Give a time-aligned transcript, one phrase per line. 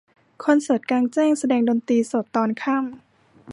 [0.43, 2.85] คอนเสิร์ตกลางแจ้งแสดงดนตรีสดตอนค่ำ